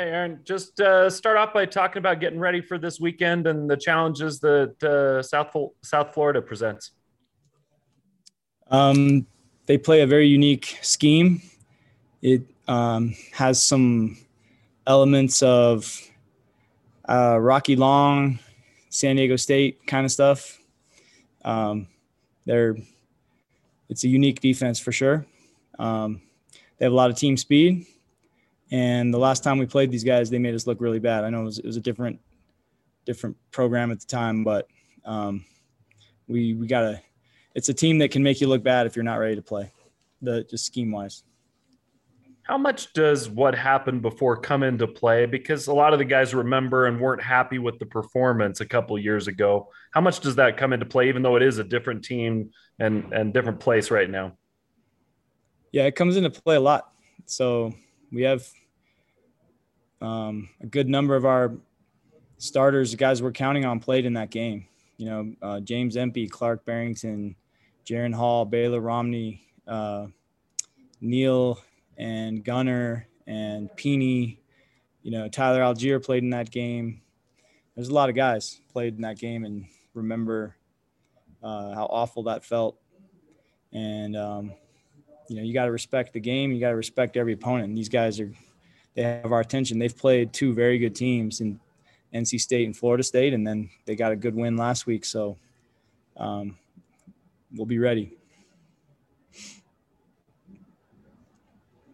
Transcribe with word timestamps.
Hey, 0.00 0.12
Aaron, 0.12 0.40
just 0.44 0.80
uh, 0.80 1.10
start 1.10 1.36
off 1.36 1.52
by 1.52 1.66
talking 1.66 1.98
about 1.98 2.20
getting 2.20 2.38
ready 2.38 2.62
for 2.62 2.78
this 2.78 2.98
weekend 2.98 3.46
and 3.46 3.68
the 3.68 3.76
challenges 3.76 4.40
that 4.40 4.82
uh, 4.82 5.22
South 5.22 5.54
South 5.82 6.14
Florida 6.14 6.40
presents. 6.40 6.92
Um, 8.70 9.26
they 9.66 9.76
play 9.76 10.00
a 10.00 10.06
very 10.06 10.26
unique 10.26 10.78
scheme. 10.80 11.42
It 12.22 12.44
um, 12.66 13.14
has 13.32 13.60
some 13.60 14.16
elements 14.86 15.42
of 15.42 16.00
uh, 17.06 17.36
Rocky 17.38 17.76
Long, 17.76 18.38
San 18.88 19.16
Diego 19.16 19.36
State 19.36 19.86
kind 19.86 20.06
of 20.06 20.10
stuff. 20.10 20.60
Um, 21.44 21.88
they're 22.46 22.74
it's 23.90 24.04
a 24.04 24.08
unique 24.08 24.40
defense 24.40 24.80
for 24.80 24.92
sure. 24.92 25.26
Um, 25.78 26.22
they 26.78 26.86
have 26.86 26.92
a 26.92 26.96
lot 26.96 27.10
of 27.10 27.16
team 27.16 27.36
speed, 27.36 27.84
and 28.70 29.12
the 29.12 29.18
last 29.18 29.42
time 29.42 29.58
we 29.58 29.66
played 29.66 29.90
these 29.90 30.04
guys, 30.04 30.30
they 30.30 30.38
made 30.38 30.54
us 30.54 30.66
look 30.66 30.80
really 30.80 31.00
bad. 31.00 31.24
I 31.24 31.30
know 31.30 31.42
it 31.42 31.44
was, 31.44 31.58
it 31.58 31.66
was 31.66 31.76
a 31.76 31.80
different 31.80 32.20
different 33.04 33.36
program 33.50 33.90
at 33.90 34.00
the 34.00 34.06
time, 34.06 34.44
but 34.44 34.68
um, 35.04 35.44
we 36.28 36.54
we 36.54 36.66
gotta. 36.66 37.02
It's 37.54 37.68
a 37.68 37.74
team 37.74 37.98
that 37.98 38.12
can 38.12 38.22
make 38.22 38.40
you 38.40 38.46
look 38.46 38.62
bad 38.62 38.86
if 38.86 38.94
you're 38.94 39.04
not 39.04 39.16
ready 39.16 39.34
to 39.34 39.42
play. 39.42 39.72
The 40.22 40.44
just 40.44 40.64
scheme 40.64 40.92
wise. 40.92 41.24
How 42.44 42.58
much 42.58 42.92
does 42.92 43.28
what 43.28 43.54
happened 43.54 44.02
before 44.02 44.36
come 44.36 44.62
into 44.62 44.86
play? 44.86 45.26
Because 45.26 45.66
a 45.66 45.72
lot 45.72 45.92
of 45.92 45.98
the 45.98 46.04
guys 46.04 46.34
remember 46.34 46.86
and 46.86 47.00
weren't 47.00 47.22
happy 47.22 47.58
with 47.58 47.78
the 47.78 47.86
performance 47.86 48.60
a 48.60 48.66
couple 48.66 48.98
years 48.98 49.28
ago. 49.28 49.68
How 49.92 50.00
much 50.00 50.20
does 50.20 50.36
that 50.36 50.56
come 50.56 50.72
into 50.72 50.86
play, 50.86 51.08
even 51.08 51.22
though 51.22 51.36
it 51.36 51.42
is 51.42 51.58
a 51.58 51.64
different 51.64 52.04
team 52.04 52.50
and 52.78 53.12
and 53.12 53.34
different 53.34 53.58
place 53.58 53.90
right 53.90 54.08
now? 54.08 54.36
Yeah, 55.72 55.84
it 55.84 55.96
comes 55.96 56.16
into 56.16 56.30
play 56.30 56.56
a 56.56 56.60
lot. 56.60 56.92
So 57.26 57.72
we 58.12 58.22
have 58.22 58.48
um, 60.00 60.48
a 60.60 60.66
good 60.66 60.88
number 60.88 61.16
of 61.16 61.24
our 61.24 61.52
starters, 62.38 62.90
the 62.92 62.96
guys 62.96 63.22
we're 63.22 63.32
counting 63.32 63.64
on, 63.64 63.80
played 63.80 64.06
in 64.06 64.14
that 64.14 64.30
game. 64.30 64.66
You 64.96 65.06
know, 65.06 65.32
uh, 65.42 65.60
James 65.60 65.96
Empey, 65.96 66.28
Clark 66.28 66.64
Barrington, 66.64 67.36
Jaren 67.86 68.14
Hall, 68.14 68.44
Baylor 68.44 68.80
Romney, 68.80 69.42
uh, 69.66 70.06
Neil 71.00 71.60
and 71.96 72.44
Gunner 72.44 73.06
and 73.26 73.70
Peeny. 73.76 74.38
You 75.02 75.10
know, 75.12 75.28
Tyler 75.28 75.60
Allgeier 75.60 76.04
played 76.04 76.22
in 76.22 76.30
that 76.30 76.50
game. 76.50 77.00
There's 77.74 77.88
a 77.88 77.94
lot 77.94 78.10
of 78.10 78.14
guys 78.14 78.60
played 78.72 78.96
in 78.96 79.02
that 79.02 79.18
game 79.18 79.44
and 79.44 79.66
remember 79.94 80.56
uh, 81.42 81.74
how 81.74 81.86
awful 81.86 82.24
that 82.24 82.44
felt. 82.44 82.76
And 83.72 84.16
um, 84.16 84.52
you 85.28 85.36
know, 85.36 85.42
you 85.42 85.54
got 85.54 85.66
to 85.66 85.72
respect 85.72 86.12
the 86.12 86.20
game. 86.20 86.52
You 86.52 86.60
got 86.60 86.70
to 86.70 86.76
respect 86.76 87.16
every 87.16 87.32
opponent. 87.32 87.68
And 87.68 87.78
these 87.78 87.88
guys 87.88 88.20
are, 88.20 88.32
they 89.00 89.20
have 89.22 89.32
our 89.32 89.40
attention. 89.40 89.78
They've 89.78 89.96
played 89.96 90.34
two 90.34 90.52
very 90.52 90.78
good 90.78 90.94
teams 90.94 91.40
in 91.40 91.58
NC 92.12 92.38
State 92.38 92.66
and 92.66 92.76
Florida 92.76 93.02
State, 93.02 93.32
and 93.32 93.46
then 93.46 93.70
they 93.86 93.96
got 93.96 94.12
a 94.12 94.16
good 94.16 94.34
win 94.34 94.58
last 94.58 94.86
week. 94.86 95.06
So 95.06 95.38
um, 96.18 96.58
we'll 97.54 97.64
be 97.64 97.78
ready. 97.78 98.18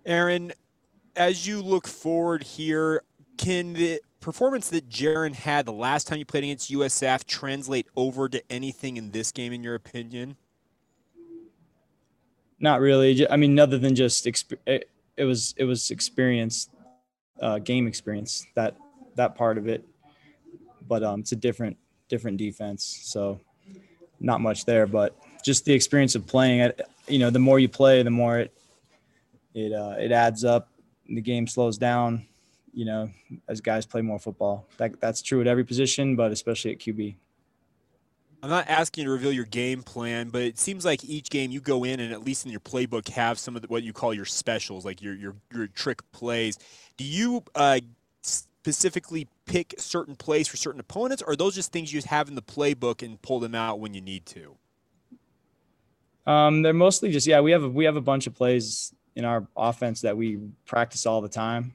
Aaron, 0.05 0.53
as 1.15 1.47
you 1.47 1.63
look 1.63 1.87
forward 1.87 2.43
here, 2.43 3.03
can 3.37 3.75
the 3.75 4.01
performance 4.19 4.69
that 4.71 4.89
Jaren 4.89 5.33
had 5.33 5.65
the 5.65 5.73
last 5.73 6.09
time 6.09 6.19
you 6.19 6.25
played 6.25 6.43
against 6.43 6.73
USF 6.73 7.25
translate 7.25 7.87
over 7.95 8.29
to 8.29 8.43
anything 8.51 8.97
in 8.97 9.13
this 9.13 9.31
game, 9.31 9.53
in 9.53 9.63
your 9.63 9.77
opinion? 9.77 10.37
Not 12.59 12.81
really. 12.81 13.31
I 13.31 13.37
mean, 13.37 13.61
other 13.61 13.79
than 13.79 13.95
just 13.95 14.27
it, 14.27 14.91
it 15.17 15.25
was 15.25 15.55
it 15.57 15.65
was 15.65 15.93
experience, 15.93 16.69
uh, 17.41 17.59
game 17.59 17.87
experience 17.87 18.47
that 18.55 18.77
that 19.17 19.35
part 19.35 19.59
of 19.59 19.69
it. 19.69 19.85
But 20.87 21.03
um, 21.03 21.21
it's 21.21 21.33
a 21.33 21.37
different 21.37 21.77
different 22.09 22.37
defense, 22.37 23.01
so 23.03 23.41
not 24.21 24.41
much 24.41 24.65
there. 24.65 24.87
But 24.87 25.17
just 25.45 25.65
the 25.65 25.73
experience 25.73 26.15
of 26.15 26.27
playing 26.27 26.61
it. 26.61 26.81
You 27.09 27.19
know, 27.19 27.31
the 27.31 27.39
more 27.39 27.59
you 27.59 27.69
play, 27.69 28.03
the 28.03 28.11
more 28.11 28.39
it 28.39 28.53
it 29.55 29.73
uh, 29.73 29.95
it 29.99 30.13
adds 30.13 30.45
up. 30.45 30.69
The 31.09 31.21
game 31.21 31.47
slows 31.47 31.79
down, 31.79 32.27
you 32.73 32.85
know, 32.85 33.11
as 33.49 33.61
guys 33.61 33.87
play 33.87 34.03
more 34.03 34.19
football. 34.19 34.67
That 34.77 35.01
that's 35.01 35.23
true 35.23 35.41
at 35.41 35.47
every 35.47 35.65
position, 35.65 36.17
but 36.17 36.33
especially 36.33 36.73
at 36.73 36.79
QB. 36.79 37.17
I'm 38.43 38.51
not 38.51 38.69
asking 38.69 39.03
you 39.03 39.09
to 39.09 39.13
reveal 39.13 39.33
your 39.33 39.45
game 39.45 39.83
plan, 39.83 40.29
but 40.29 40.43
it 40.43 40.59
seems 40.59 40.85
like 40.85 41.05
each 41.05 41.31
game 41.31 41.51
you 41.51 41.61
go 41.61 41.85
in 41.85 42.01
and 42.01 42.13
at 42.13 42.25
least 42.25 42.45
in 42.45 42.51
your 42.51 42.61
playbook 42.61 43.09
have 43.09 43.39
some 43.39 43.57
of 43.57 43.63
the, 43.63 43.69
what 43.69 43.83
you 43.83 43.93
call 43.93 44.13
your 44.13 44.25
specials, 44.25 44.85
like 44.85 45.03
your 45.03 45.15
your 45.15 45.37
your 45.53 45.67
trick 45.69 46.01
plays. 46.13 46.59
Do 46.97 47.05
you 47.05 47.43
uh, 47.55 47.81
specifically 48.23 49.29
pick 49.47 49.75
certain 49.79 50.17
plays 50.17 50.49
for 50.49 50.57
certain 50.57 50.81
opponents, 50.81 51.23
or 51.23 51.33
are 51.33 51.37
those 51.37 51.55
just 51.55 51.73
things 51.73 51.93
you 51.93 52.03
have 52.07 52.29
in 52.29 52.35
the 52.35 52.43
playbook 52.43 53.03
and 53.03 53.21
pull 53.23 53.41
them 53.41 53.55
out 53.55 53.81
when 53.81 53.95
you 53.95 54.01
need 54.01 54.27
to? 54.27 54.57
Um, 56.27 56.63
they're 56.63 56.73
mostly 56.75 57.11
just 57.11 57.27
yeah. 57.27 57.41
We 57.41 57.53
have 57.53 57.63
a, 57.63 57.69
we 57.69 57.85
have 57.85 57.97
a 57.97 58.01
bunch 58.01 58.27
of 58.27 58.35
plays 58.35 58.95
in 59.15 59.25
our 59.25 59.47
offense 59.57 60.03
that 60.03 60.17
we 60.17 60.39
practice 60.67 61.07
all 61.07 61.21
the 61.21 61.29
time 61.29 61.75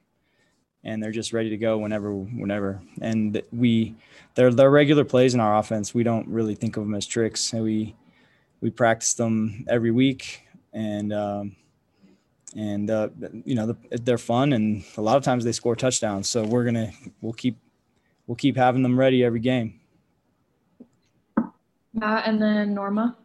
and 0.84 1.02
they're 1.02 1.12
just 1.12 1.32
ready 1.32 1.50
to 1.50 1.56
go 1.56 1.78
whenever 1.78 2.12
whenever. 2.12 2.82
And 3.00 3.40
we 3.52 3.94
they're 4.34 4.52
they're 4.52 4.70
regular 4.70 5.04
plays 5.04 5.34
in 5.34 5.40
our 5.40 5.56
offense. 5.56 5.94
We 5.94 6.02
don't 6.02 6.26
really 6.28 6.54
think 6.54 6.76
of 6.76 6.84
them 6.84 6.94
as 6.94 7.06
tricks. 7.06 7.52
And 7.52 7.62
we 7.62 7.94
we 8.60 8.70
practice 8.70 9.14
them 9.14 9.64
every 9.68 9.90
week. 9.90 10.42
And 10.72 11.12
um, 11.12 11.56
and 12.56 12.90
uh, 12.90 13.08
you 13.44 13.54
know 13.54 13.66
the, 13.66 13.98
they're 13.98 14.18
fun. 14.18 14.52
And 14.52 14.84
a 14.96 15.02
lot 15.02 15.16
of 15.16 15.24
times 15.24 15.44
they 15.44 15.52
score 15.52 15.76
touchdowns. 15.76 16.28
So 16.28 16.44
we're 16.44 16.64
gonna 16.64 16.90
we'll 17.20 17.32
keep 17.32 17.56
we'll 18.26 18.36
keep 18.36 18.56
having 18.56 18.82
them 18.82 18.98
ready 18.98 19.24
every 19.24 19.40
game. 19.40 19.78
Matt 21.94 22.26
and 22.26 22.40
then 22.40 22.74
norma. 22.74 23.16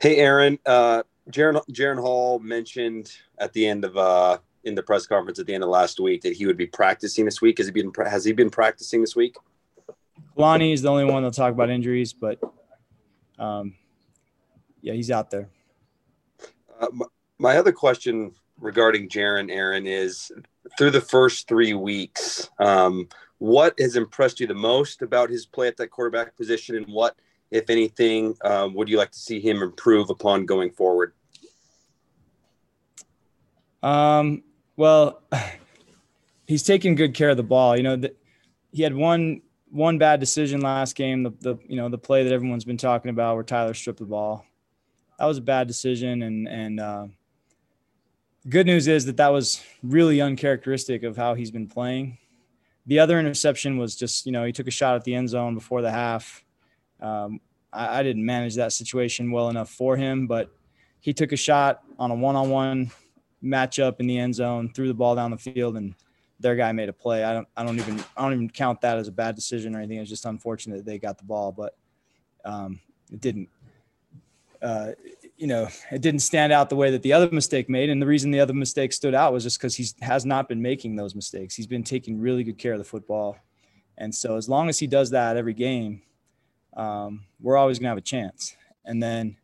Hey, 0.00 0.16
Aaron. 0.16 0.58
Uh, 0.66 1.04
Jaren, 1.32 1.60
Jaren 1.70 2.00
Hall 2.00 2.38
mentioned 2.38 3.12
at 3.38 3.52
the 3.52 3.66
end 3.66 3.84
of 3.84 3.96
uh, 3.96 4.38
in 4.64 4.74
the 4.74 4.82
press 4.82 5.06
conference 5.06 5.38
at 5.38 5.46
the 5.46 5.54
end 5.54 5.64
of 5.64 5.70
last 5.70 5.98
week 5.98 6.22
that 6.22 6.34
he 6.34 6.46
would 6.46 6.56
be 6.56 6.66
practicing 6.66 7.24
this 7.24 7.40
week. 7.40 7.58
Has 7.58 7.66
he 7.66 7.72
been 7.72 7.92
Has 7.96 8.24
he 8.24 8.32
been 8.32 8.50
practicing 8.50 9.00
this 9.00 9.16
week? 9.16 9.36
Lonnie 10.36 10.72
is 10.72 10.82
the 10.82 10.90
only 10.90 11.04
one 11.04 11.22
that'll 11.22 11.30
talk 11.30 11.52
about 11.52 11.70
injuries, 11.70 12.12
but 12.12 12.38
um, 13.38 13.74
yeah, 14.80 14.92
he's 14.92 15.10
out 15.10 15.30
there. 15.30 15.48
Uh, 16.80 16.88
my, 16.92 17.06
my, 17.38 17.56
other 17.56 17.72
question 17.72 18.32
regarding 18.58 19.08
Jaren 19.08 19.50
Aaron 19.50 19.86
is 19.86 20.30
through 20.78 20.90
the 20.90 21.00
first 21.00 21.48
three 21.48 21.74
weeks, 21.74 22.48
um, 22.58 23.08
what 23.38 23.78
has 23.78 23.96
impressed 23.96 24.40
you 24.40 24.46
the 24.46 24.54
most 24.54 25.02
about 25.02 25.28
his 25.28 25.44
play 25.44 25.68
at 25.68 25.76
that 25.76 25.90
quarterback 25.90 26.36
position, 26.36 26.76
and 26.76 26.86
what 26.86 27.16
if 27.50 27.68
anything, 27.68 28.34
um, 28.44 28.72
would 28.74 28.88
you 28.88 28.96
like 28.96 29.10
to 29.10 29.18
see 29.18 29.38
him 29.38 29.62
improve 29.62 30.08
upon 30.08 30.46
going 30.46 30.70
forward? 30.70 31.12
Um, 33.82 34.42
well, 34.76 35.22
he's 36.46 36.62
taking 36.62 36.94
good 36.94 37.14
care 37.14 37.30
of 37.30 37.36
the 37.36 37.42
ball. 37.42 37.76
You 37.76 37.82
know, 37.82 37.96
the, 37.96 38.14
he 38.72 38.82
had 38.82 38.94
one 38.94 39.42
one 39.70 39.96
bad 39.98 40.20
decision 40.20 40.60
last 40.60 40.94
game. 40.94 41.22
The, 41.22 41.30
the 41.40 41.56
you 41.66 41.76
know 41.76 41.88
the 41.88 41.98
play 41.98 42.24
that 42.24 42.32
everyone's 42.32 42.64
been 42.64 42.76
talking 42.76 43.10
about 43.10 43.34
where 43.34 43.44
Tyler 43.44 43.74
stripped 43.74 43.98
the 43.98 44.04
ball. 44.04 44.46
That 45.18 45.26
was 45.26 45.38
a 45.38 45.42
bad 45.42 45.66
decision, 45.66 46.22
and 46.22 46.48
and 46.48 46.80
uh, 46.80 47.06
good 48.48 48.66
news 48.66 48.88
is 48.88 49.04
that 49.06 49.16
that 49.16 49.32
was 49.32 49.62
really 49.82 50.20
uncharacteristic 50.20 51.02
of 51.02 51.16
how 51.16 51.34
he's 51.34 51.50
been 51.50 51.68
playing. 51.68 52.18
The 52.86 52.98
other 52.98 53.18
interception 53.20 53.78
was 53.78 53.96
just 53.96 54.26
you 54.26 54.32
know 54.32 54.44
he 54.44 54.52
took 54.52 54.68
a 54.68 54.72
shot 54.72 54.96
at 54.96 55.04
the 55.04 55.14
end 55.14 55.28
zone 55.28 55.54
before 55.54 55.82
the 55.82 55.90
half 55.90 56.44
um, 57.02 57.40
I, 57.72 57.98
I, 57.98 58.02
didn't 58.02 58.24
manage 58.24 58.54
that 58.54 58.72
situation 58.72 59.32
well 59.32 59.48
enough 59.48 59.68
for 59.68 59.96
him, 59.96 60.28
but 60.28 60.50
he 61.00 61.12
took 61.12 61.32
a 61.32 61.36
shot 61.36 61.82
on 61.98 62.12
a 62.12 62.14
one-on-one 62.14 62.92
matchup 63.42 64.00
in 64.00 64.06
the 64.06 64.18
end 64.18 64.34
zone, 64.34 64.72
threw 64.72 64.88
the 64.88 64.94
ball 64.94 65.14
down 65.14 65.30
the 65.30 65.38
field, 65.38 65.76
and 65.76 65.94
their 66.40 66.56
guy 66.56 66.72
made 66.72 66.88
a 66.88 66.92
play. 66.92 67.24
I 67.24 67.32
don't, 67.32 67.48
I 67.56 67.64
don't 67.64 67.78
even, 67.78 68.04
I 68.16 68.22
don't 68.22 68.32
even 68.32 68.50
count 68.50 68.80
that 68.82 68.98
as 68.98 69.08
a 69.08 69.12
bad 69.12 69.34
decision 69.34 69.74
or 69.74 69.78
anything. 69.78 69.98
It's 69.98 70.10
just 70.10 70.26
unfortunate 70.26 70.78
that 70.78 70.86
they 70.86 70.98
got 70.98 71.18
the 71.18 71.24
ball, 71.24 71.52
but 71.52 71.76
um, 72.44 72.80
it 73.12 73.20
didn't. 73.20 73.48
Uh, 74.60 74.92
you 75.36 75.48
know, 75.48 75.66
it 75.90 76.00
didn't 76.00 76.20
stand 76.20 76.52
out 76.52 76.70
the 76.70 76.76
way 76.76 76.92
that 76.92 77.02
the 77.02 77.12
other 77.12 77.28
mistake 77.32 77.68
made. 77.68 77.90
And 77.90 78.00
the 78.00 78.06
reason 78.06 78.30
the 78.30 78.38
other 78.38 78.54
mistake 78.54 78.92
stood 78.92 79.12
out 79.12 79.32
was 79.32 79.42
just 79.42 79.58
because 79.58 79.74
he 79.74 79.86
has 80.00 80.24
not 80.24 80.48
been 80.48 80.62
making 80.62 80.94
those 80.94 81.16
mistakes. 81.16 81.56
He's 81.56 81.66
been 81.66 81.82
taking 81.82 82.20
really 82.20 82.44
good 82.44 82.58
care 82.58 82.74
of 82.74 82.78
the 82.78 82.84
football. 82.84 83.36
And 83.98 84.14
so 84.14 84.36
as 84.36 84.48
long 84.48 84.68
as 84.68 84.78
he 84.78 84.86
does 84.86 85.10
that 85.10 85.36
every 85.36 85.54
game, 85.54 86.02
um, 86.76 87.24
we're 87.40 87.56
always 87.56 87.80
going 87.80 87.86
to 87.86 87.90
have 87.90 87.98
a 87.98 88.02
chance. 88.02 88.56
And 88.84 89.02
then 89.02 89.36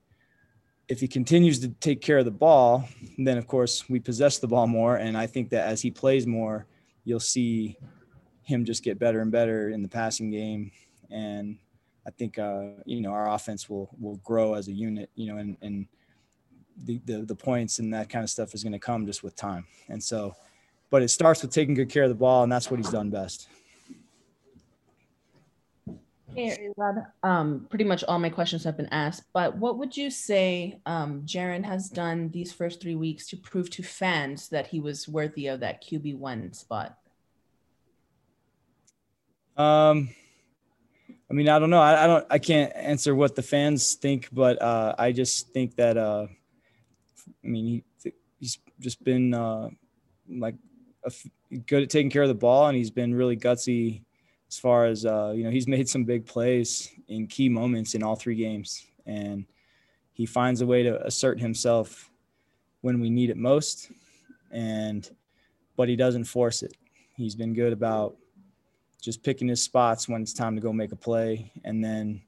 if 0.88 1.00
he 1.00 1.08
continues 1.08 1.60
to 1.60 1.68
take 1.68 2.00
care 2.00 2.18
of 2.18 2.24
the 2.24 2.30
ball, 2.30 2.88
then 3.18 3.36
of 3.36 3.46
course 3.46 3.88
we 3.88 4.00
possess 4.00 4.38
the 4.38 4.48
ball 4.48 4.66
more. 4.66 4.96
And 4.96 5.16
I 5.16 5.26
think 5.26 5.50
that 5.50 5.68
as 5.68 5.82
he 5.82 5.90
plays 5.90 6.26
more, 6.26 6.66
you'll 7.04 7.20
see 7.20 7.76
him 8.42 8.64
just 8.64 8.82
get 8.82 8.98
better 8.98 9.20
and 9.20 9.30
better 9.30 9.70
in 9.70 9.82
the 9.82 9.88
passing 9.88 10.30
game. 10.30 10.72
And 11.10 11.58
I 12.06 12.10
think, 12.10 12.38
uh, 12.38 12.68
you 12.86 13.02
know, 13.02 13.12
our 13.12 13.30
offense 13.30 13.68
will, 13.68 13.90
will 14.00 14.16
grow 14.24 14.54
as 14.54 14.68
a 14.68 14.72
unit, 14.72 15.10
you 15.14 15.26
know, 15.26 15.36
and, 15.36 15.58
and 15.60 15.86
the, 16.84 17.00
the, 17.04 17.18
the 17.18 17.34
points 17.34 17.78
and 17.80 17.92
that 17.92 18.08
kind 18.08 18.24
of 18.24 18.30
stuff 18.30 18.54
is 18.54 18.62
going 18.62 18.72
to 18.72 18.78
come 18.78 19.04
just 19.04 19.22
with 19.22 19.36
time. 19.36 19.66
And 19.90 20.02
so, 20.02 20.34
but 20.90 21.02
it 21.02 21.08
starts 21.08 21.42
with 21.42 21.50
taking 21.50 21.74
good 21.74 21.90
care 21.90 22.04
of 22.04 22.08
the 22.08 22.14
ball, 22.14 22.44
and 22.44 22.50
that's 22.50 22.70
what 22.70 22.80
he's 22.80 22.88
done 22.88 23.10
best. 23.10 23.46
Um, 27.22 27.66
pretty 27.68 27.84
much 27.84 28.04
all 28.04 28.18
my 28.18 28.30
questions 28.30 28.64
have 28.64 28.76
been 28.76 28.88
asked, 28.92 29.24
but 29.32 29.56
what 29.56 29.78
would 29.78 29.96
you 29.96 30.10
say 30.10 30.80
um, 30.86 31.22
Jaren 31.22 31.64
has 31.64 31.88
done 31.88 32.30
these 32.30 32.52
first 32.52 32.80
three 32.80 32.94
weeks 32.94 33.26
to 33.28 33.36
prove 33.36 33.70
to 33.70 33.82
fans 33.82 34.48
that 34.48 34.68
he 34.68 34.80
was 34.80 35.08
worthy 35.08 35.46
of 35.48 35.60
that 35.60 35.82
QB 35.82 36.16
one 36.18 36.52
spot? 36.52 36.96
Um, 39.56 40.10
I 41.30 41.34
mean, 41.34 41.48
I 41.48 41.58
don't 41.58 41.70
know. 41.70 41.80
I, 41.80 42.04
I, 42.04 42.06
don't. 42.06 42.26
I 42.30 42.38
can't 42.38 42.72
answer 42.74 43.14
what 43.14 43.34
the 43.34 43.42
fans 43.42 43.94
think, 43.94 44.28
but 44.32 44.60
uh, 44.62 44.94
I 44.98 45.12
just 45.12 45.50
think 45.50 45.76
that. 45.76 45.96
Uh, 45.96 46.26
I 47.44 47.46
mean, 47.46 47.82
he 48.02 48.12
he's 48.38 48.58
just 48.80 49.02
been 49.04 49.34
uh, 49.34 49.68
like 50.28 50.54
good 51.66 51.82
at 51.82 51.90
taking 51.90 52.10
care 52.10 52.22
of 52.22 52.28
the 52.28 52.34
ball, 52.34 52.68
and 52.68 52.76
he's 52.76 52.90
been 52.90 53.14
really 53.14 53.36
gutsy 53.36 54.02
as 54.48 54.58
far 54.58 54.86
as 54.86 55.04
uh, 55.04 55.32
you 55.34 55.44
know. 55.44 55.50
He's 55.50 55.68
made 55.68 55.88
some 55.88 56.04
big 56.04 56.26
plays 56.26 56.90
in 57.08 57.26
key 57.26 57.48
moments 57.48 57.94
in 57.94 58.02
all 58.02 58.16
three 58.16 58.36
games, 58.36 58.86
and 59.06 59.46
he 60.12 60.26
finds 60.26 60.60
a 60.60 60.66
way 60.66 60.82
to 60.82 61.04
assert 61.06 61.38
himself 61.38 62.10
when 62.80 63.00
we 63.00 63.10
need 63.10 63.30
it 63.30 63.36
most, 63.36 63.90
and 64.50 65.08
but 65.76 65.88
he 65.88 65.96
doesn't 65.96 66.24
force 66.24 66.62
it. 66.62 66.76
He's 67.16 67.34
been 67.34 67.54
good 67.54 67.72
about 67.72 68.16
just 69.00 69.22
picking 69.22 69.48
his 69.48 69.62
spots 69.62 70.08
when 70.08 70.22
it's 70.22 70.32
time 70.32 70.54
to 70.54 70.60
go 70.60 70.72
make 70.72 70.92
a 70.92 70.96
play, 70.96 71.52
and 71.64 71.84
then 71.84 72.22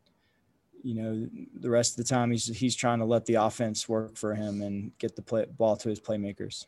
you 0.82 0.94
know 0.94 1.28
the 1.60 1.70
rest 1.70 1.92
of 1.92 1.96
the 2.04 2.08
time 2.08 2.30
he's 2.30 2.46
he's 2.46 2.76
trying 2.76 2.98
to 2.98 3.04
let 3.04 3.26
the 3.26 3.34
offense 3.34 3.88
work 3.88 4.16
for 4.16 4.34
him 4.34 4.62
and 4.62 4.96
get 4.98 5.16
the 5.16 5.22
play, 5.22 5.46
ball 5.56 5.76
to 5.76 5.88
his 5.88 6.00
playmakers. 6.00 6.66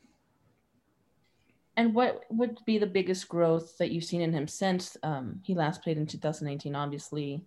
And 1.76 1.94
what 1.94 2.24
would 2.30 2.58
be 2.66 2.78
the 2.78 2.86
biggest 2.86 3.28
growth 3.28 3.78
that 3.78 3.90
you've 3.90 4.04
seen 4.04 4.20
in 4.20 4.32
him 4.32 4.46
since 4.46 4.96
um, 5.02 5.40
he 5.42 5.54
last 5.54 5.82
played 5.82 5.96
in 5.96 6.06
2019? 6.06 6.74
Obviously, 6.74 7.44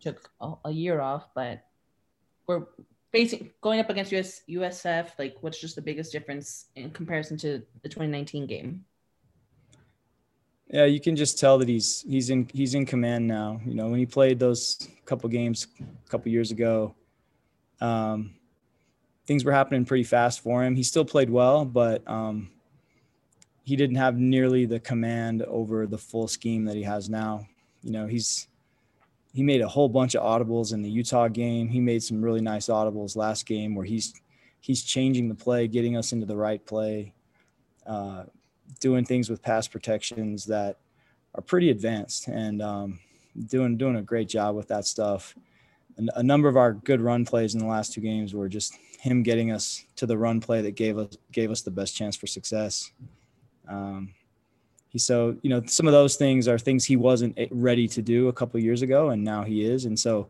took 0.00 0.30
a, 0.40 0.52
a 0.64 0.70
year 0.70 1.00
off, 1.00 1.28
but 1.34 1.62
we're 2.46 2.66
facing 3.12 3.50
going 3.60 3.78
up 3.78 3.88
against 3.88 4.12
US 4.12 4.40
USF. 4.48 5.10
Like, 5.18 5.36
what's 5.40 5.60
just 5.60 5.76
the 5.76 5.82
biggest 5.82 6.10
difference 6.10 6.66
in 6.74 6.90
comparison 6.90 7.36
to 7.38 7.62
the 7.82 7.88
2019 7.88 8.46
game? 8.46 8.84
Yeah, 10.68 10.86
you 10.86 11.00
can 11.00 11.14
just 11.14 11.38
tell 11.38 11.58
that 11.58 11.68
he's 11.68 12.00
he's 12.08 12.30
in 12.30 12.48
he's 12.52 12.74
in 12.74 12.86
command 12.86 13.28
now. 13.28 13.60
You 13.64 13.74
know, 13.74 13.88
when 13.88 14.00
he 14.00 14.06
played 14.06 14.38
those 14.38 14.88
couple 15.04 15.28
games 15.28 15.66
a 15.80 16.08
couple 16.08 16.32
years 16.32 16.50
ago, 16.50 16.94
um, 17.80 18.34
things 19.26 19.44
were 19.44 19.52
happening 19.52 19.84
pretty 19.84 20.04
fast 20.04 20.40
for 20.40 20.64
him. 20.64 20.74
He 20.74 20.82
still 20.82 21.04
played 21.04 21.28
well, 21.28 21.64
but 21.64 22.02
um, 22.08 22.50
he 23.64 23.76
didn't 23.76 23.96
have 23.96 24.18
nearly 24.18 24.66
the 24.66 24.80
command 24.80 25.42
over 25.42 25.86
the 25.86 25.98
full 25.98 26.28
scheme 26.28 26.64
that 26.64 26.76
he 26.76 26.82
has 26.82 27.08
now. 27.08 27.46
You 27.82 27.92
know, 27.92 28.06
he's 28.06 28.48
he 29.32 29.42
made 29.42 29.62
a 29.62 29.68
whole 29.68 29.88
bunch 29.88 30.14
of 30.14 30.22
audibles 30.22 30.72
in 30.72 30.82
the 30.82 30.90
Utah 30.90 31.28
game. 31.28 31.68
He 31.68 31.80
made 31.80 32.02
some 32.02 32.22
really 32.22 32.40
nice 32.40 32.66
audibles 32.66 33.16
last 33.16 33.46
game 33.46 33.74
where 33.74 33.86
he's 33.86 34.14
he's 34.60 34.82
changing 34.82 35.28
the 35.28 35.34
play, 35.34 35.68
getting 35.68 35.96
us 35.96 36.12
into 36.12 36.26
the 36.26 36.36
right 36.36 36.64
play. 36.64 37.14
Uh, 37.86 38.24
doing 38.80 39.04
things 39.04 39.28
with 39.28 39.42
pass 39.42 39.68
protections 39.68 40.44
that 40.46 40.78
are 41.34 41.42
pretty 41.42 41.70
advanced 41.70 42.28
and 42.28 42.62
um, 42.62 42.98
doing 43.46 43.76
doing 43.76 43.96
a 43.96 44.02
great 44.02 44.28
job 44.28 44.56
with 44.56 44.68
that 44.68 44.84
stuff. 44.84 45.34
And 45.96 46.10
a 46.16 46.22
number 46.22 46.48
of 46.48 46.56
our 46.56 46.72
good 46.72 47.00
run 47.00 47.24
plays 47.24 47.54
in 47.54 47.60
the 47.60 47.66
last 47.66 47.92
two 47.92 48.00
games 48.00 48.34
were 48.34 48.48
just 48.48 48.76
him 48.98 49.22
getting 49.22 49.50
us 49.50 49.84
to 49.96 50.06
the 50.06 50.16
run 50.16 50.40
play 50.40 50.62
that 50.62 50.74
gave 50.74 50.98
us 50.98 51.16
gave 51.32 51.50
us 51.50 51.62
the 51.62 51.70
best 51.70 51.94
chance 51.94 52.16
for 52.16 52.26
success. 52.26 52.90
Um, 53.68 54.14
he 54.90 54.98
so 54.98 55.36
you 55.42 55.50
know 55.50 55.62
some 55.66 55.86
of 55.86 55.92
those 55.92 56.16
things 56.16 56.48
are 56.48 56.58
things 56.58 56.84
he 56.84 56.96
wasn't 56.96 57.38
ready 57.50 57.88
to 57.88 58.02
do 58.02 58.28
a 58.28 58.32
couple 58.32 58.60
years 58.60 58.82
ago, 58.82 59.10
and 59.10 59.24
now 59.24 59.42
he 59.42 59.64
is, 59.64 59.86
and 59.86 59.98
so 59.98 60.28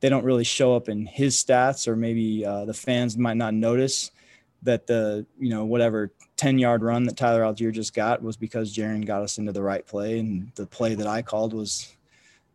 they 0.00 0.08
don't 0.08 0.24
really 0.24 0.44
show 0.44 0.74
up 0.74 0.88
in 0.88 1.04
his 1.06 1.36
stats, 1.36 1.86
or 1.86 1.96
maybe 1.96 2.44
uh, 2.44 2.64
the 2.64 2.74
fans 2.74 3.18
might 3.18 3.36
not 3.36 3.54
notice 3.54 4.10
that 4.62 4.86
the 4.86 5.26
you 5.38 5.50
know 5.50 5.64
whatever 5.64 6.12
10 6.36 6.58
yard 6.58 6.82
run 6.82 7.04
that 7.04 7.16
Tyler 7.16 7.42
Allgeier 7.42 7.72
just 7.72 7.94
got 7.94 8.22
was 8.22 8.36
because 8.36 8.74
Jaren 8.74 9.04
got 9.04 9.22
us 9.22 9.38
into 9.38 9.52
the 9.52 9.62
right 9.62 9.86
play 9.86 10.18
and 10.18 10.50
the 10.54 10.66
play 10.66 10.94
that 10.94 11.06
I 11.06 11.22
called 11.22 11.52
was 11.52 11.94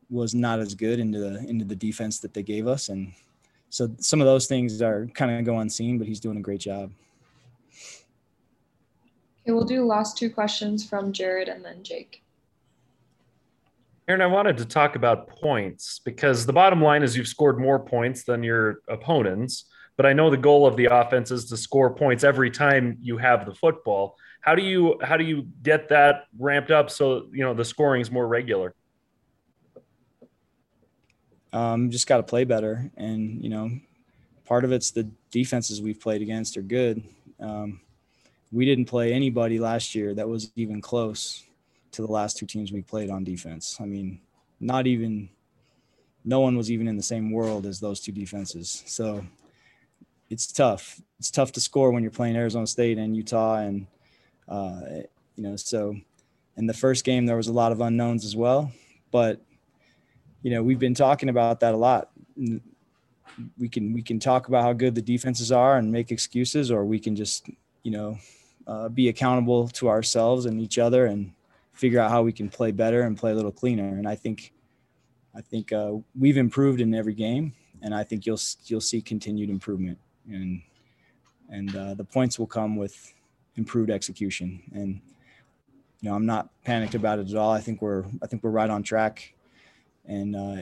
was 0.09 0.35
not 0.35 0.59
as 0.59 0.75
good 0.75 0.99
into 0.99 1.19
the 1.19 1.39
into 1.47 1.65
the 1.65 1.75
defense 1.75 2.19
that 2.19 2.33
they 2.33 2.43
gave 2.43 2.67
us 2.67 2.89
and 2.89 3.13
so 3.69 3.89
some 3.99 4.21
of 4.21 4.27
those 4.27 4.47
things 4.47 4.81
are 4.81 5.07
kind 5.13 5.37
of 5.37 5.45
go 5.45 5.59
unseen 5.59 5.97
but 5.97 6.07
he's 6.07 6.19
doing 6.19 6.37
a 6.37 6.41
great 6.41 6.59
job. 6.59 6.91
Okay, 9.43 9.51
we'll 9.51 9.65
do 9.65 9.85
last 9.85 10.17
two 10.17 10.29
questions 10.29 10.87
from 10.87 11.11
Jared 11.11 11.49
and 11.49 11.63
then 11.63 11.83
Jake. 11.83 12.23
Aaron, 14.07 14.21
I 14.21 14.27
wanted 14.27 14.57
to 14.57 14.65
talk 14.65 14.95
about 14.95 15.27
points 15.27 15.99
because 15.99 16.45
the 16.45 16.53
bottom 16.53 16.81
line 16.81 17.03
is 17.03 17.15
you've 17.15 17.27
scored 17.27 17.59
more 17.59 17.79
points 17.79 18.23
than 18.23 18.43
your 18.43 18.79
opponents 18.89 19.65
but 19.95 20.05
I 20.05 20.13
know 20.13 20.29
the 20.29 20.37
goal 20.37 20.65
of 20.65 20.75
the 20.75 20.85
offense 20.85 21.31
is 21.31 21.45
to 21.45 21.57
score 21.57 21.93
points 21.93 22.23
every 22.23 22.49
time 22.49 22.97
you 23.01 23.17
have 23.17 23.45
the 23.45 23.53
football. 23.53 24.17
How 24.41 24.55
do 24.55 24.63
you 24.63 24.99
how 25.01 25.17
do 25.17 25.23
you 25.23 25.47
get 25.61 25.89
that 25.89 26.25
ramped 26.37 26.71
up 26.71 26.89
so 26.89 27.27
you 27.31 27.43
know 27.43 27.53
the 27.53 27.65
scoring 27.65 28.01
is 28.01 28.11
more 28.11 28.27
regular? 28.27 28.73
Um, 31.53 31.91
just 31.91 32.07
got 32.07 32.17
to 32.17 32.23
play 32.23 32.43
better, 32.43 32.91
and 32.97 33.41
you 33.41 33.49
know, 33.49 33.69
part 34.45 34.65
of 34.65 34.71
it's 34.71 34.91
the 34.91 35.09
defenses 35.29 35.81
we've 35.81 35.99
played 35.99 36.21
against 36.21 36.57
are 36.57 36.63
good. 36.63 37.03
Um, 37.39 37.79
we 38.53 38.65
didn't 38.65 38.85
play 38.85 39.11
anybody 39.11 39.59
last 39.59 39.95
year 39.95 40.13
that 40.13 40.29
was 40.29 40.51
even 40.55 40.79
close 40.79 41.43
to 41.91 42.03
the 42.03 42.11
last 42.11 42.37
two 42.37 42.45
teams 42.45 42.71
we 42.71 42.83
played 42.83 43.09
on 43.09 43.23
defense. 43.23 43.77
I 43.81 43.85
mean, 43.85 44.21
not 44.59 44.85
even 44.85 45.29
no 46.23 46.39
one 46.39 46.55
was 46.55 46.71
even 46.71 46.87
in 46.87 46.95
the 46.95 47.03
same 47.03 47.31
world 47.31 47.65
as 47.65 47.79
those 47.79 47.99
two 47.99 48.11
defenses. 48.11 48.83
So 48.85 49.25
it's 50.29 50.47
tough. 50.47 51.01
It's 51.19 51.31
tough 51.31 51.51
to 51.53 51.61
score 51.61 51.91
when 51.91 52.03
you're 52.03 52.11
playing 52.11 52.35
Arizona 52.35 52.67
State 52.67 52.97
and 52.97 53.15
Utah, 53.15 53.57
and 53.57 53.87
uh, 54.47 54.81
you 55.35 55.43
know. 55.43 55.55
So, 55.55 55.95
in 56.57 56.67
the 56.67 56.73
first 56.73 57.05
game, 57.05 57.25
there 57.25 57.37
was 57.37 57.47
a 57.47 57.53
lot 57.53 57.71
of 57.71 57.81
unknowns 57.81 58.25
as 58.25 58.35
well. 58.35 58.71
But 59.11 59.41
you 60.41 60.51
know, 60.51 60.63
we've 60.63 60.79
been 60.79 60.95
talking 60.95 61.29
about 61.29 61.59
that 61.61 61.73
a 61.73 61.77
lot. 61.77 62.11
We 63.57 63.69
can 63.69 63.93
we 63.93 64.01
can 64.01 64.19
talk 64.19 64.47
about 64.47 64.63
how 64.63 64.73
good 64.73 64.95
the 64.95 65.01
defenses 65.01 65.51
are 65.51 65.77
and 65.77 65.91
make 65.91 66.11
excuses, 66.11 66.71
or 66.71 66.83
we 66.85 66.99
can 66.99 67.15
just 67.15 67.49
you 67.83 67.91
know 67.91 68.17
uh, 68.67 68.89
be 68.89 69.09
accountable 69.09 69.67
to 69.69 69.89
ourselves 69.89 70.45
and 70.45 70.59
each 70.59 70.77
other 70.77 71.05
and 71.05 71.33
figure 71.73 71.99
out 71.99 72.11
how 72.11 72.21
we 72.21 72.31
can 72.31 72.49
play 72.49 72.71
better 72.71 73.01
and 73.01 73.17
play 73.17 73.31
a 73.31 73.35
little 73.35 73.51
cleaner. 73.51 73.87
And 73.87 74.07
I 74.07 74.15
think 74.15 74.53
I 75.35 75.41
think 75.41 75.71
uh, 75.71 75.93
we've 76.17 76.37
improved 76.37 76.79
in 76.79 76.93
every 76.93 77.15
game, 77.15 77.53
and 77.81 77.93
I 77.93 78.03
think 78.03 78.25
you'll 78.25 78.39
you'll 78.65 78.81
see 78.81 79.01
continued 79.01 79.49
improvement 79.49 79.97
and 80.27 80.61
and 81.49 81.75
uh, 81.75 81.93
the 81.93 82.03
points 82.03 82.39
will 82.39 82.47
come 82.47 82.75
with 82.75 83.13
improved 83.55 83.89
execution. 83.89 84.61
And 84.73 85.01
you 86.01 86.09
know, 86.09 86.15
I'm 86.15 86.25
not 86.25 86.49
panicked 86.63 86.95
about 86.95 87.19
it 87.19 87.29
at 87.29 87.35
all. 87.35 87.51
I 87.51 87.61
think 87.61 87.81
we're 87.81 88.05
I 88.21 88.27
think 88.27 88.43
we're 88.43 88.51
right 88.51 88.69
on 88.69 88.83
track. 88.83 89.33
And 90.05 90.35
uh, 90.35 90.57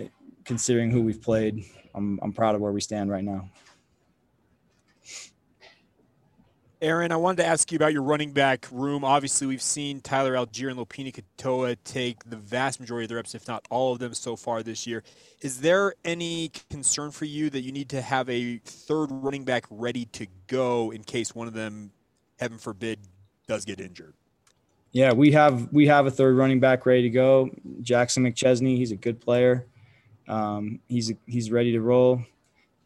considering 0.45 0.91
who 0.91 1.01
we've 1.01 1.21
played, 1.21 1.63
I'm 1.95 2.19
I'm 2.21 2.33
proud 2.33 2.55
of 2.55 2.61
where 2.61 2.71
we 2.71 2.81
stand 2.81 3.09
right 3.09 3.23
now. 3.23 3.49
Aaron, 6.81 7.11
I 7.11 7.15
wanted 7.15 7.43
to 7.43 7.45
ask 7.45 7.71
you 7.71 7.75
about 7.75 7.93
your 7.93 8.01
running 8.01 8.31
back 8.31 8.67
room. 8.71 9.05
Obviously, 9.05 9.45
we've 9.45 9.61
seen 9.61 10.01
Tyler 10.01 10.33
Allgeier 10.33 10.71
and 10.71 10.79
Lopini 10.79 11.13
Katoa 11.13 11.77
take 11.83 12.27
the 12.27 12.37
vast 12.37 12.79
majority 12.79 13.05
of 13.05 13.09
the 13.09 13.15
reps, 13.15 13.35
if 13.35 13.47
not 13.47 13.63
all 13.69 13.93
of 13.93 13.99
them, 13.99 14.15
so 14.15 14.35
far 14.35 14.63
this 14.63 14.87
year. 14.87 15.03
Is 15.41 15.61
there 15.61 15.93
any 16.03 16.49
concern 16.71 17.11
for 17.11 17.25
you 17.25 17.51
that 17.51 17.61
you 17.61 17.71
need 17.71 17.87
to 17.89 18.01
have 18.01 18.27
a 18.31 18.57
third 18.65 19.11
running 19.11 19.43
back 19.43 19.65
ready 19.69 20.05
to 20.05 20.25
go 20.47 20.89
in 20.89 21.03
case 21.03 21.35
one 21.35 21.47
of 21.47 21.53
them, 21.53 21.91
heaven 22.39 22.57
forbid, 22.57 22.97
does 23.47 23.63
get 23.63 23.79
injured? 23.79 24.15
Yeah, 24.91 25.13
we 25.13 25.31
have 25.33 25.71
we 25.71 25.85
have 25.85 26.07
a 26.07 26.11
third 26.11 26.35
running 26.35 26.59
back 26.59 26.87
ready 26.87 27.03
to 27.03 27.09
go. 27.11 27.51
Jackson 27.83 28.23
McChesney, 28.23 28.75
he's 28.75 28.91
a 28.91 28.95
good 28.95 29.21
player. 29.21 29.67
Um, 30.27 30.79
he's 30.87 31.13
he's 31.27 31.51
ready 31.51 31.73
to 31.73 31.79
roll. 31.79 32.23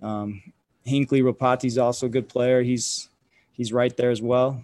Um, 0.02 0.42
Hinckley 0.84 1.22
Ropati's 1.22 1.78
also 1.78 2.08
a 2.08 2.10
good 2.10 2.28
player. 2.28 2.62
He's 2.62 3.08
he's 3.56 3.74
right 3.74 3.96
there 3.96 4.12
as 4.12 4.22
well. 4.22 4.64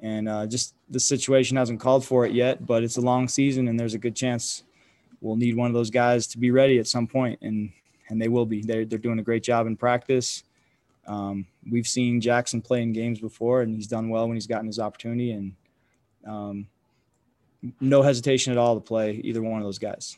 And 0.00 0.28
uh, 0.28 0.46
just 0.46 0.74
the 0.90 0.98
situation 0.98 1.56
hasn't 1.56 1.80
called 1.80 2.04
for 2.04 2.26
it 2.26 2.32
yet, 2.32 2.66
but 2.66 2.82
it's 2.82 2.96
a 2.96 3.00
long 3.00 3.28
season, 3.28 3.68
and 3.68 3.78
there's 3.78 3.94
a 3.94 3.98
good 3.98 4.16
chance 4.16 4.64
we'll 5.20 5.36
need 5.36 5.56
one 5.56 5.68
of 5.68 5.74
those 5.74 5.90
guys 5.90 6.26
to 6.26 6.38
be 6.38 6.50
ready 6.50 6.78
at 6.78 6.86
some 6.86 7.06
point, 7.06 7.38
and 7.42 7.70
and 8.08 8.20
they 8.20 8.28
will 8.28 8.46
be. 8.46 8.62
They're 8.62 8.84
they're 8.84 8.98
doing 8.98 9.18
a 9.18 9.22
great 9.22 9.44
job 9.44 9.66
in 9.66 9.76
practice. 9.76 10.42
Um, 11.06 11.46
we've 11.70 11.86
seen 11.86 12.20
Jackson 12.20 12.60
play 12.60 12.82
in 12.82 12.92
games 12.92 13.20
before, 13.20 13.62
and 13.62 13.74
he's 13.74 13.86
done 13.86 14.08
well 14.08 14.26
when 14.26 14.36
he's 14.36 14.46
gotten 14.46 14.66
his 14.66 14.78
opportunity, 14.78 15.30
and 15.30 15.54
um, 16.26 16.66
no 17.80 18.02
hesitation 18.02 18.52
at 18.52 18.58
all 18.58 18.74
to 18.74 18.80
play 18.80 19.20
either 19.24 19.42
one 19.42 19.60
of 19.60 19.64
those 19.64 19.78
guys. 19.78 20.16